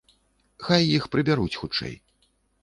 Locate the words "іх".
0.97-1.03